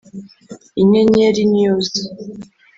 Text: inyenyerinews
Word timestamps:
inyenyerinews 0.81 1.95